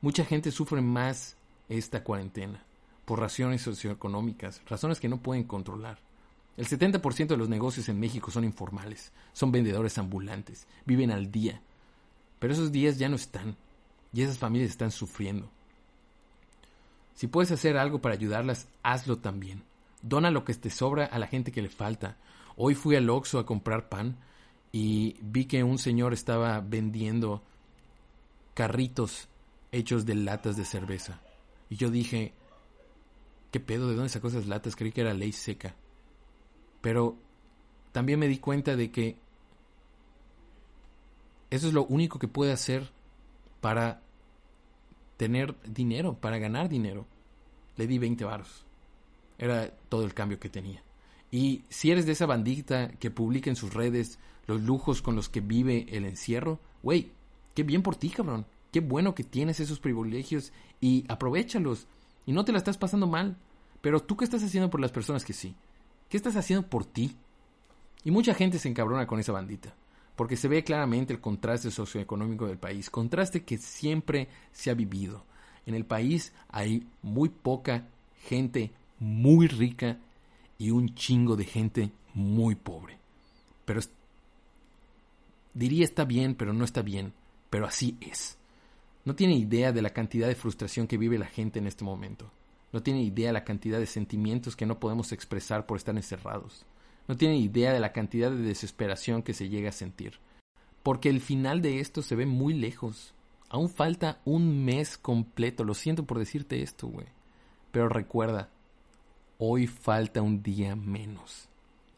Mucha 0.00 0.24
gente 0.24 0.52
sufre 0.52 0.80
más 0.80 1.36
esta 1.68 2.04
cuarentena 2.04 2.62
por 3.04 3.18
razones 3.18 3.62
socioeconómicas, 3.62 4.62
razones 4.68 5.00
que 5.00 5.08
no 5.08 5.20
pueden 5.20 5.42
controlar. 5.42 5.98
El 6.56 6.68
70% 6.68 7.26
de 7.26 7.36
los 7.36 7.48
negocios 7.48 7.88
en 7.88 7.98
México 7.98 8.30
son 8.30 8.44
informales, 8.44 9.10
son 9.32 9.50
vendedores 9.50 9.98
ambulantes, 9.98 10.68
viven 10.86 11.10
al 11.10 11.32
día. 11.32 11.60
Pero 12.38 12.52
esos 12.52 12.70
días 12.70 12.98
ya 12.98 13.08
no 13.08 13.16
están 13.16 13.56
y 14.12 14.22
esas 14.22 14.38
familias 14.38 14.70
están 14.70 14.92
sufriendo. 14.92 15.50
Si 17.18 17.26
puedes 17.26 17.50
hacer 17.50 17.76
algo 17.76 18.00
para 18.00 18.14
ayudarlas, 18.14 18.68
hazlo 18.84 19.18
también. 19.18 19.64
Dona 20.02 20.30
lo 20.30 20.44
que 20.44 20.54
te 20.54 20.70
sobra 20.70 21.04
a 21.04 21.18
la 21.18 21.26
gente 21.26 21.50
que 21.50 21.60
le 21.60 21.68
falta. 21.68 22.16
Hoy 22.54 22.76
fui 22.76 22.94
al 22.94 23.10
Oxxo 23.10 23.40
a 23.40 23.44
comprar 23.44 23.88
pan 23.88 24.16
y 24.70 25.16
vi 25.20 25.46
que 25.46 25.64
un 25.64 25.78
señor 25.78 26.12
estaba 26.12 26.60
vendiendo 26.60 27.42
carritos 28.54 29.26
hechos 29.72 30.06
de 30.06 30.14
latas 30.14 30.56
de 30.56 30.64
cerveza. 30.64 31.20
Y 31.68 31.74
yo 31.74 31.90
dije, 31.90 32.34
¿qué 33.50 33.58
pedo? 33.58 33.88
¿De 33.88 33.96
dónde 33.96 34.10
sacó 34.10 34.28
esas 34.28 34.46
latas? 34.46 34.76
Creí 34.76 34.92
que 34.92 35.00
era 35.00 35.12
ley 35.12 35.32
seca. 35.32 35.74
Pero 36.80 37.16
también 37.90 38.20
me 38.20 38.28
di 38.28 38.38
cuenta 38.38 38.76
de 38.76 38.92
que 38.92 39.16
eso 41.50 41.66
es 41.66 41.74
lo 41.74 41.84
único 41.86 42.20
que 42.20 42.28
puede 42.28 42.52
hacer 42.52 42.92
para 43.60 44.02
tener 45.18 45.54
dinero, 45.64 46.14
para 46.14 46.38
ganar 46.38 46.70
dinero. 46.70 47.06
Le 47.76 47.86
di 47.86 47.98
20 47.98 48.24
varos. 48.24 48.64
Era 49.36 49.70
todo 49.90 50.04
el 50.04 50.14
cambio 50.14 50.40
que 50.40 50.48
tenía. 50.48 50.82
Y 51.30 51.64
si 51.68 51.90
eres 51.90 52.06
de 52.06 52.12
esa 52.12 52.24
bandita 52.24 52.88
que 52.92 53.10
publica 53.10 53.50
en 53.50 53.56
sus 53.56 53.74
redes 53.74 54.18
los 54.46 54.62
lujos 54.62 55.02
con 55.02 55.14
los 55.14 55.28
que 55.28 55.40
vive 55.40 55.86
el 55.90 56.06
encierro, 56.06 56.58
güey, 56.82 57.12
qué 57.54 57.64
bien 57.64 57.82
por 57.82 57.96
ti, 57.96 58.08
cabrón. 58.08 58.46
Qué 58.72 58.80
bueno 58.80 59.14
que 59.14 59.24
tienes 59.24 59.60
esos 59.60 59.80
privilegios 59.80 60.52
y 60.80 61.04
aprovechalos. 61.08 61.86
Y 62.24 62.32
no 62.32 62.44
te 62.44 62.52
la 62.52 62.58
estás 62.58 62.78
pasando 62.78 63.06
mal. 63.06 63.36
Pero 63.80 64.00
tú 64.00 64.16
qué 64.16 64.24
estás 64.24 64.42
haciendo 64.42 64.70
por 64.70 64.80
las 64.80 64.92
personas 64.92 65.24
que 65.24 65.32
sí. 65.32 65.54
¿Qué 66.08 66.16
estás 66.16 66.36
haciendo 66.36 66.68
por 66.68 66.84
ti? 66.84 67.16
Y 68.04 68.10
mucha 68.10 68.34
gente 68.34 68.58
se 68.58 68.68
encabrona 68.68 69.06
con 69.06 69.20
esa 69.20 69.32
bandita, 69.32 69.74
porque 70.18 70.36
se 70.36 70.48
ve 70.48 70.64
claramente 70.64 71.12
el 71.12 71.20
contraste 71.20 71.70
socioeconómico 71.70 72.48
del 72.48 72.58
país, 72.58 72.90
contraste 72.90 73.44
que 73.44 73.56
siempre 73.56 74.26
se 74.50 74.68
ha 74.68 74.74
vivido. 74.74 75.24
En 75.64 75.76
el 75.76 75.84
país 75.84 76.32
hay 76.48 76.88
muy 77.02 77.28
poca 77.28 77.86
gente 78.24 78.72
muy 78.98 79.46
rica 79.46 79.96
y 80.58 80.72
un 80.72 80.92
chingo 80.96 81.36
de 81.36 81.44
gente 81.44 81.92
muy 82.14 82.56
pobre. 82.56 82.98
Pero 83.64 83.80
diría 85.54 85.84
está 85.84 86.04
bien, 86.04 86.34
pero 86.34 86.52
no 86.52 86.64
está 86.64 86.82
bien, 86.82 87.12
pero 87.48 87.66
así 87.66 87.96
es. 88.00 88.38
No 89.04 89.14
tiene 89.14 89.36
idea 89.36 89.70
de 89.70 89.82
la 89.82 89.90
cantidad 89.90 90.26
de 90.26 90.34
frustración 90.34 90.88
que 90.88 90.98
vive 90.98 91.16
la 91.16 91.26
gente 91.26 91.60
en 91.60 91.68
este 91.68 91.84
momento. 91.84 92.28
No 92.72 92.82
tiene 92.82 93.04
idea 93.04 93.28
de 93.28 93.34
la 93.34 93.44
cantidad 93.44 93.78
de 93.78 93.86
sentimientos 93.86 94.56
que 94.56 94.66
no 94.66 94.80
podemos 94.80 95.12
expresar 95.12 95.64
por 95.64 95.76
estar 95.76 95.94
encerrados. 95.94 96.66
No 97.08 97.16
tiene 97.16 97.38
idea 97.38 97.72
de 97.72 97.80
la 97.80 97.92
cantidad 97.92 98.30
de 98.30 98.36
desesperación 98.36 99.22
que 99.22 99.32
se 99.32 99.48
llega 99.48 99.70
a 99.70 99.72
sentir. 99.72 100.20
Porque 100.82 101.08
el 101.08 101.20
final 101.20 101.62
de 101.62 101.80
esto 101.80 102.02
se 102.02 102.14
ve 102.14 102.26
muy 102.26 102.52
lejos. 102.52 103.14
Aún 103.48 103.70
falta 103.70 104.20
un 104.26 104.64
mes 104.64 104.98
completo. 104.98 105.64
Lo 105.64 105.72
siento 105.72 106.04
por 106.04 106.18
decirte 106.18 106.62
esto, 106.62 106.86
güey. 106.86 107.06
Pero 107.72 107.88
recuerda, 107.88 108.50
hoy 109.38 109.66
falta 109.66 110.20
un 110.20 110.42
día 110.42 110.76
menos. 110.76 111.48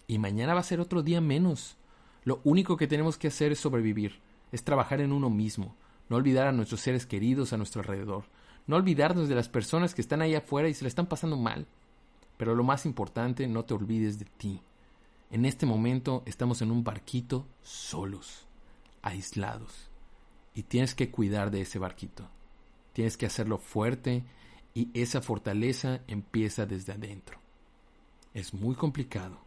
Y 0.06 0.18
mañana 0.18 0.54
va 0.54 0.60
a 0.60 0.64
ser 0.64 0.80
otro 0.80 1.02
día 1.02 1.20
menos. 1.20 1.76
Lo 2.24 2.40
único 2.44 2.76
que 2.76 2.86
tenemos 2.86 3.18
que 3.18 3.28
hacer 3.28 3.50
es 3.50 3.58
sobrevivir. 3.58 4.20
Es 4.52 4.62
trabajar 4.62 5.00
en 5.00 5.12
uno 5.12 5.28
mismo. 5.28 5.74
No 6.08 6.16
olvidar 6.16 6.46
a 6.46 6.52
nuestros 6.52 6.80
seres 6.80 7.04
queridos 7.04 7.52
a 7.52 7.56
nuestro 7.56 7.80
alrededor. 7.80 8.24
No 8.66 8.76
olvidarnos 8.76 9.28
de 9.28 9.34
las 9.34 9.48
personas 9.48 9.94
que 9.94 10.02
están 10.02 10.22
ahí 10.22 10.36
afuera 10.36 10.68
y 10.68 10.74
se 10.74 10.84
la 10.84 10.88
están 10.88 11.06
pasando 11.06 11.36
mal. 11.36 11.66
Pero 12.36 12.54
lo 12.54 12.62
más 12.62 12.86
importante, 12.86 13.48
no 13.48 13.64
te 13.64 13.74
olvides 13.74 14.18
de 14.18 14.24
ti. 14.24 14.60
En 15.30 15.44
este 15.44 15.64
momento 15.64 16.24
estamos 16.26 16.60
en 16.60 16.72
un 16.72 16.82
barquito 16.82 17.46
solos, 17.62 18.48
aislados. 19.00 19.88
Y 20.54 20.64
tienes 20.64 20.96
que 20.96 21.10
cuidar 21.10 21.52
de 21.52 21.60
ese 21.60 21.78
barquito. 21.78 22.28
Tienes 22.92 23.16
que 23.16 23.26
hacerlo 23.26 23.58
fuerte 23.58 24.24
y 24.74 24.90
esa 24.92 25.22
fortaleza 25.22 26.00
empieza 26.08 26.66
desde 26.66 26.94
adentro. 26.94 27.38
Es 28.34 28.52
muy 28.52 28.74
complicado, 28.74 29.38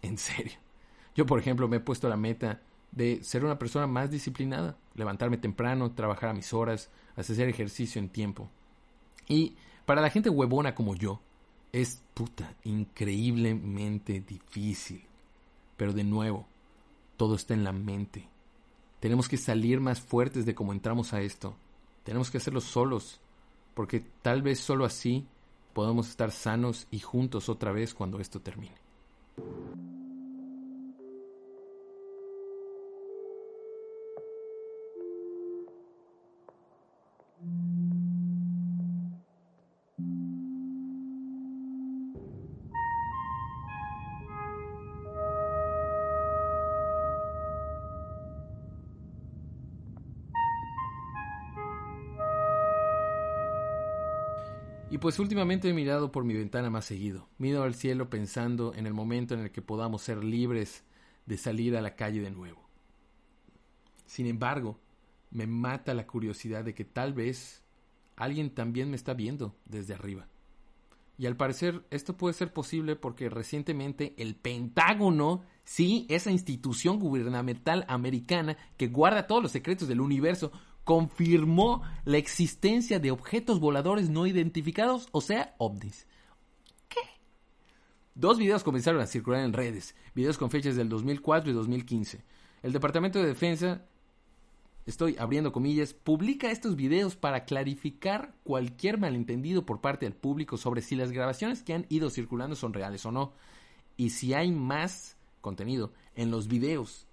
en 0.00 0.16
serio. 0.16 0.58
Yo, 1.14 1.26
por 1.26 1.38
ejemplo, 1.38 1.68
me 1.68 1.76
he 1.76 1.80
puesto 1.80 2.08
la 2.08 2.16
meta 2.16 2.62
de 2.92 3.22
ser 3.22 3.44
una 3.44 3.58
persona 3.58 3.86
más 3.86 4.10
disciplinada, 4.10 4.78
levantarme 4.94 5.36
temprano, 5.36 5.92
trabajar 5.92 6.30
a 6.30 6.34
mis 6.34 6.54
horas, 6.54 6.90
hacer 7.14 7.46
ejercicio 7.48 8.00
en 8.00 8.08
tiempo. 8.08 8.48
Y 9.28 9.54
para 9.84 10.00
la 10.00 10.08
gente 10.08 10.30
huevona 10.30 10.74
como 10.74 10.94
yo, 10.94 11.20
es 11.72 12.02
puta, 12.14 12.54
increíblemente 12.64 14.20
difícil. 14.20 15.06
Pero 15.76 15.92
de 15.92 16.04
nuevo, 16.04 16.46
todo 17.16 17.34
está 17.34 17.54
en 17.54 17.64
la 17.64 17.72
mente. 17.72 18.28
Tenemos 19.00 19.28
que 19.28 19.36
salir 19.36 19.80
más 19.80 20.00
fuertes 20.00 20.46
de 20.46 20.54
cómo 20.54 20.72
entramos 20.72 21.12
a 21.12 21.20
esto. 21.20 21.56
Tenemos 22.04 22.30
que 22.30 22.38
hacerlo 22.38 22.60
solos, 22.60 23.20
porque 23.74 24.00
tal 24.22 24.42
vez 24.42 24.60
solo 24.60 24.84
así 24.84 25.26
podemos 25.72 26.08
estar 26.08 26.30
sanos 26.30 26.86
y 26.90 27.00
juntos 27.00 27.48
otra 27.48 27.72
vez 27.72 27.94
cuando 27.94 28.20
esto 28.20 28.40
termine. 28.40 28.76
Y 54.96 54.98
pues 54.98 55.18
últimamente 55.18 55.68
he 55.68 55.74
mirado 55.74 56.10
por 56.10 56.24
mi 56.24 56.32
ventana 56.32 56.70
más 56.70 56.86
seguido. 56.86 57.28
Miro 57.36 57.64
al 57.64 57.74
cielo 57.74 58.08
pensando 58.08 58.72
en 58.72 58.86
el 58.86 58.94
momento 58.94 59.34
en 59.34 59.40
el 59.40 59.50
que 59.50 59.60
podamos 59.60 60.00
ser 60.00 60.24
libres 60.24 60.84
de 61.26 61.36
salir 61.36 61.76
a 61.76 61.82
la 61.82 61.96
calle 61.96 62.22
de 62.22 62.30
nuevo. 62.30 62.66
Sin 64.06 64.24
embargo, 64.26 64.80
me 65.30 65.46
mata 65.46 65.92
la 65.92 66.06
curiosidad 66.06 66.64
de 66.64 66.72
que 66.72 66.86
tal 66.86 67.12
vez 67.12 67.62
alguien 68.16 68.48
también 68.48 68.88
me 68.88 68.96
está 68.96 69.12
viendo 69.12 69.54
desde 69.66 69.92
arriba. 69.92 70.28
Y 71.18 71.26
al 71.26 71.36
parecer 71.36 71.84
esto 71.90 72.16
puede 72.16 72.32
ser 72.32 72.54
posible 72.54 72.96
porque 72.96 73.28
recientemente 73.28 74.14
el 74.16 74.34
Pentágono, 74.34 75.42
sí, 75.64 76.06
esa 76.08 76.30
institución 76.30 76.98
gubernamental 76.98 77.84
americana 77.88 78.56
que 78.78 78.86
guarda 78.86 79.26
todos 79.26 79.42
los 79.42 79.52
secretos 79.52 79.88
del 79.88 80.00
universo, 80.00 80.52
confirmó 80.86 81.82
la 82.04 82.16
existencia 82.16 83.00
de 83.00 83.10
objetos 83.10 83.58
voladores 83.58 84.08
no 84.08 84.24
identificados, 84.24 85.08
o 85.10 85.20
sea, 85.20 85.56
ovnis. 85.58 86.06
¿Qué? 86.88 87.00
Dos 88.14 88.38
videos 88.38 88.62
comenzaron 88.62 89.00
a 89.00 89.08
circular 89.08 89.40
en 89.40 89.52
redes, 89.52 89.96
videos 90.14 90.38
con 90.38 90.48
fechas 90.48 90.76
del 90.76 90.88
2004 90.88 91.50
y 91.50 91.54
2015. 91.54 92.24
El 92.62 92.72
Departamento 92.72 93.18
de 93.18 93.26
Defensa, 93.26 93.84
estoy 94.86 95.16
abriendo 95.18 95.50
comillas, 95.50 95.92
publica 95.92 96.52
estos 96.52 96.76
videos 96.76 97.16
para 97.16 97.46
clarificar 97.46 98.36
cualquier 98.44 98.96
malentendido 98.96 99.66
por 99.66 99.80
parte 99.80 100.06
del 100.06 100.14
público 100.14 100.56
sobre 100.56 100.82
si 100.82 100.94
las 100.94 101.10
grabaciones 101.10 101.64
que 101.64 101.74
han 101.74 101.86
ido 101.88 102.10
circulando 102.10 102.54
son 102.54 102.72
reales 102.72 103.04
o 103.06 103.10
no, 103.10 103.32
y 103.96 104.10
si 104.10 104.34
hay 104.34 104.52
más 104.52 105.16
contenido 105.40 105.92
en 106.14 106.30
los 106.30 106.46
videos 106.46 107.05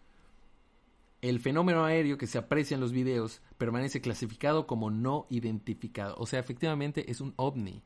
el 1.23 1.39
fenómeno 1.39 1.85
aéreo 1.85 2.17
que 2.17 2.27
se 2.27 2.37
aprecia 2.37 2.75
en 2.75 2.81
los 2.81 2.91
videos 2.91 3.41
permanece 3.57 4.01
clasificado 4.01 4.67
como 4.67 4.91
no 4.91 5.25
identificado. 5.29 6.15
O 6.17 6.25
sea, 6.25 6.41
efectivamente 6.41 7.09
es 7.09 7.21
un 7.21 7.33
ovni. 7.37 7.81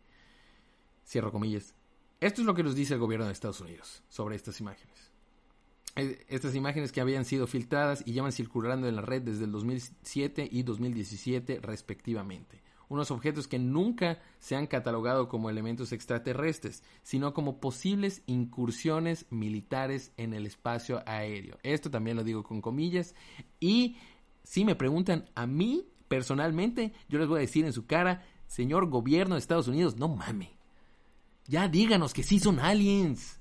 Cierro 1.06 1.32
comillas. 1.32 1.75
Esto 2.20 2.41
es 2.41 2.48
lo 2.48 2.56
que 2.56 2.63
nos 2.63 2.74
dice 2.74 2.96
el 2.96 3.00
gobierno 3.00 3.27
de 3.27 3.34
Estados 3.34 3.62
Unidos 3.62 4.01
sobre 4.10 4.36
estas 4.36 4.60
imágenes. 4.60 5.12
Eh, 5.96 6.25
estas 6.29 6.56
imágenes 6.56 6.91
que 6.91 7.00
habían 7.00 7.25
sido 7.25 7.46
filtradas 7.46 8.01
y 8.08 8.13
llevan 8.13 8.32
circulando 8.32 8.88
en 8.88 8.96
la 8.96 9.03
red 9.03 9.22
desde 9.22 9.46
el 9.46 9.51
2007 9.51 10.50
y 10.51 10.63
2017 10.63 11.60
respectivamente 11.62 12.66
unos 12.89 13.12
objetos 13.12 13.48
que 13.48 13.60
nunca 13.60 14.20
se 14.39 14.56
han 14.56 14.67
catalogado 14.67 15.27
como 15.27 15.50
elementos 15.50 15.91
extraterrestres, 15.91 16.84
sino 17.03 17.34
como 17.34 17.60
posibles 17.60 18.22
incursiones 18.25 19.25
militares 19.29 20.12
en 20.17 20.34
el 20.34 20.46
espacio 20.46 21.03
aéreo. 21.06 21.58
Esto 21.63 21.91
también 21.91 22.17
lo 22.17 22.24
digo 22.24 22.44
con 22.44 22.62
comillas. 22.62 23.15
Y 23.60 23.98
si 24.44 24.63
me 24.63 24.75
preguntan 24.75 25.25
a 25.36 25.46
mí 25.46 25.88
personalmente, 26.08 26.94
yo 27.10 27.20
les 27.20 27.27
voy 27.27 27.38
a 27.38 27.41
decir 27.41 27.65
en 27.65 27.74
su 27.74 27.86
cara, 27.86 28.25
señor 28.48 28.89
gobierno 28.89 29.36
de 29.36 29.39
Estados 29.39 29.67
Unidos, 29.67 29.98
no 29.98 30.08
mame. 30.08 30.58
Ya 31.48 31.67
díganos 31.67 32.13
que 32.13 32.24
sí 32.24 32.39
son 32.39 32.60
aliens. 32.60 33.39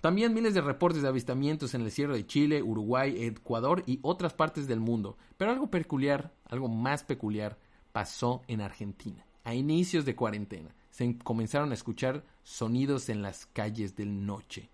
También 0.00 0.34
miles 0.34 0.54
de 0.54 0.60
reportes 0.60 1.02
de 1.02 1.08
avistamientos 1.08 1.74
en 1.74 1.82
el 1.82 1.90
cielo 1.90 2.14
de 2.14 2.26
Chile, 2.26 2.62
Uruguay, 2.62 3.24
Ecuador 3.24 3.82
y 3.86 3.98
otras 4.02 4.34
partes 4.34 4.68
del 4.68 4.78
mundo. 4.78 5.16
Pero 5.36 5.50
algo 5.50 5.70
peculiar, 5.70 6.32
algo 6.44 6.68
más 6.68 7.02
peculiar, 7.02 7.58
pasó 7.96 8.42
en 8.46 8.60
Argentina. 8.60 9.24
A 9.42 9.54
inicios 9.54 10.04
de 10.04 10.14
cuarentena 10.14 10.68
se 10.90 11.16
comenzaron 11.16 11.70
a 11.70 11.74
escuchar 11.74 12.24
sonidos 12.42 13.08
en 13.08 13.22
las 13.22 13.46
calles 13.46 13.96
del 13.96 14.26
noche, 14.26 14.68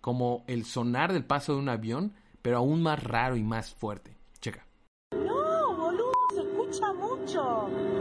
como 0.00 0.42
el 0.48 0.64
sonar 0.64 1.12
del 1.12 1.24
paso 1.24 1.52
de 1.52 1.60
un 1.60 1.68
avión, 1.68 2.14
pero 2.42 2.56
aún 2.56 2.82
más 2.82 3.00
raro 3.00 3.36
y 3.36 3.44
más 3.44 3.72
fuerte. 3.72 4.16
Checa. 4.40 4.66
No, 5.12 5.76
boludo, 5.76 6.12
se 6.34 6.40
escucha 6.40 6.92
mucho. 6.92 7.91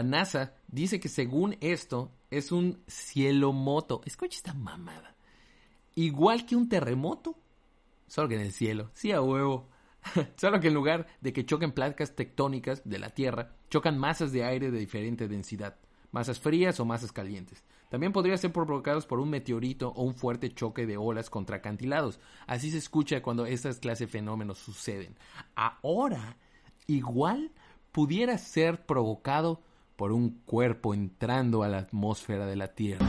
La 0.00 0.06
NASA 0.06 0.54
dice 0.66 0.98
que 0.98 1.10
según 1.10 1.58
esto 1.60 2.10
es 2.30 2.52
un 2.52 2.82
cielo 2.86 3.52
moto. 3.52 4.00
Escucha 4.06 4.38
esta 4.38 4.54
mamada. 4.54 5.14
Igual 5.94 6.46
que 6.46 6.56
un 6.56 6.70
terremoto, 6.70 7.38
solo 8.06 8.26
que 8.26 8.36
en 8.36 8.40
el 8.40 8.52
cielo. 8.52 8.90
Sí, 8.94 9.12
a 9.12 9.20
huevo. 9.20 9.68
solo 10.36 10.58
que 10.58 10.68
en 10.68 10.74
lugar 10.74 11.06
de 11.20 11.34
que 11.34 11.44
choquen 11.44 11.72
placas 11.72 12.16
tectónicas 12.16 12.80
de 12.88 12.98
la 12.98 13.10
Tierra, 13.10 13.52
chocan 13.68 13.98
masas 13.98 14.32
de 14.32 14.42
aire 14.42 14.70
de 14.70 14.78
diferente 14.78 15.28
densidad. 15.28 15.76
Masas 16.12 16.40
frías 16.40 16.80
o 16.80 16.86
masas 16.86 17.12
calientes. 17.12 17.62
También 17.90 18.14
podría 18.14 18.38
ser 18.38 18.54
provocados 18.54 19.04
por 19.04 19.20
un 19.20 19.28
meteorito 19.28 19.90
o 19.90 20.02
un 20.04 20.14
fuerte 20.14 20.54
choque 20.54 20.86
de 20.86 20.96
olas 20.96 21.28
contra 21.28 21.58
acantilados. 21.58 22.20
Así 22.46 22.70
se 22.70 22.78
escucha 22.78 23.20
cuando 23.20 23.44
estas 23.44 23.80
clases 23.80 24.08
de 24.08 24.12
fenómenos 24.12 24.60
suceden. 24.60 25.18
Ahora, 25.54 26.38
igual 26.86 27.52
pudiera 27.92 28.38
ser 28.38 28.86
provocado 28.86 29.60
por 30.00 30.12
un 30.12 30.30
cuerpo 30.46 30.94
entrando 30.94 31.62
a 31.62 31.68
la 31.68 31.76
atmósfera 31.76 32.46
de 32.46 32.56
la 32.56 32.68
Tierra. 32.68 33.06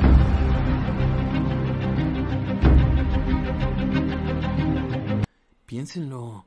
Piénsenlo. 5.66 6.46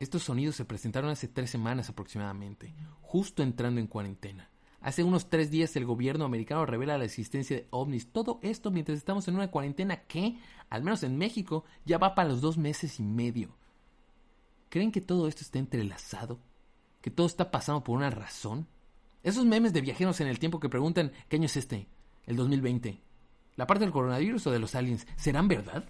Estos 0.00 0.22
sonidos 0.22 0.56
se 0.56 0.64
presentaron 0.64 1.10
hace 1.10 1.28
tres 1.28 1.50
semanas 1.50 1.90
aproximadamente, 1.90 2.72
justo 3.02 3.42
entrando 3.42 3.78
en 3.78 3.86
cuarentena. 3.86 4.48
Hace 4.80 5.04
unos 5.04 5.28
tres 5.28 5.50
días 5.50 5.76
el 5.76 5.84
gobierno 5.84 6.24
americano 6.24 6.64
revela 6.64 6.96
la 6.96 7.04
existencia 7.04 7.54
de 7.54 7.68
ovnis. 7.68 8.10
Todo 8.10 8.40
esto 8.40 8.70
mientras 8.70 8.96
estamos 8.96 9.28
en 9.28 9.34
una 9.34 9.50
cuarentena 9.50 9.96
que, 10.04 10.38
al 10.70 10.82
menos 10.82 11.02
en 11.02 11.18
México, 11.18 11.66
ya 11.84 11.98
va 11.98 12.14
para 12.14 12.30
los 12.30 12.40
dos 12.40 12.56
meses 12.56 13.00
y 13.00 13.02
medio. 13.02 13.50
¿Creen 14.70 14.92
que 14.92 15.02
todo 15.02 15.28
esto 15.28 15.42
está 15.42 15.58
entrelazado? 15.58 16.38
¿Que 17.02 17.10
todo 17.10 17.26
está 17.26 17.50
pasando 17.50 17.84
por 17.84 17.98
una 17.98 18.08
razón? 18.08 18.66
Esos 19.24 19.46
memes 19.46 19.72
de 19.72 19.80
viajeros 19.80 20.20
en 20.20 20.28
el 20.28 20.38
tiempo 20.38 20.60
que 20.60 20.68
preguntan 20.68 21.10
¿qué 21.28 21.36
año 21.36 21.46
es 21.46 21.56
este? 21.56 21.88
El 22.26 22.36
2020. 22.36 23.00
¿La 23.56 23.66
parte 23.66 23.84
del 23.84 23.92
coronavirus 23.92 24.46
o 24.46 24.50
de 24.50 24.58
los 24.58 24.74
aliens? 24.74 25.06
¿Serán 25.16 25.48
verdad? 25.48 25.88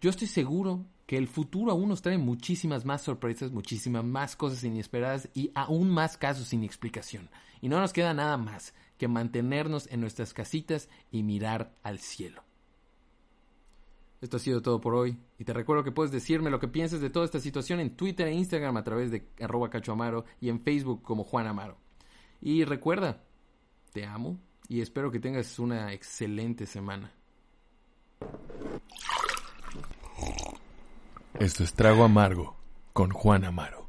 Yo 0.00 0.08
estoy 0.08 0.28
seguro 0.28 0.86
que 1.06 1.18
el 1.18 1.28
futuro 1.28 1.70
aún 1.70 1.90
nos 1.90 2.00
trae 2.00 2.16
muchísimas 2.16 2.86
más 2.86 3.02
sorpresas, 3.02 3.52
muchísimas 3.52 4.02
más 4.02 4.34
cosas 4.34 4.64
inesperadas 4.64 5.28
y 5.34 5.50
aún 5.54 5.90
más 5.90 6.16
casos 6.16 6.48
sin 6.48 6.64
explicación. 6.64 7.28
Y 7.60 7.68
no 7.68 7.80
nos 7.80 7.92
queda 7.92 8.14
nada 8.14 8.38
más 8.38 8.72
que 8.96 9.06
mantenernos 9.06 9.88
en 9.90 10.00
nuestras 10.00 10.32
casitas 10.32 10.88
y 11.10 11.22
mirar 11.22 11.74
al 11.82 11.98
cielo. 11.98 12.47
Esto 14.20 14.36
ha 14.36 14.40
sido 14.40 14.62
todo 14.62 14.80
por 14.80 14.94
hoy. 14.94 15.16
Y 15.38 15.44
te 15.44 15.52
recuerdo 15.52 15.84
que 15.84 15.92
puedes 15.92 16.10
decirme 16.10 16.50
lo 16.50 16.58
que 16.58 16.68
piensas 16.68 17.00
de 17.00 17.10
toda 17.10 17.24
esta 17.24 17.40
situación 17.40 17.80
en 17.80 17.96
Twitter 17.96 18.26
e 18.26 18.34
Instagram 18.34 18.76
a 18.76 18.84
través 18.84 19.10
de 19.10 19.28
arroba 19.40 19.70
cachoamaro 19.70 20.24
y 20.40 20.48
en 20.48 20.60
Facebook 20.60 21.02
como 21.02 21.24
Juan 21.24 21.46
Amaro. 21.46 21.78
Y 22.40 22.64
recuerda, 22.64 23.22
te 23.92 24.04
amo 24.04 24.38
y 24.68 24.80
espero 24.80 25.10
que 25.10 25.20
tengas 25.20 25.58
una 25.58 25.92
excelente 25.92 26.66
semana. 26.66 27.12
Esto 31.38 31.62
es 31.62 31.72
Trago 31.74 32.04
Amargo 32.04 32.56
con 32.92 33.10
Juan 33.10 33.44
Amaro. 33.44 33.87